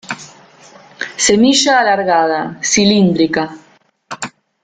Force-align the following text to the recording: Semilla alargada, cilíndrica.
Semilla 1.25 1.73
alargada, 1.77 2.41
cilíndrica. 2.71 3.43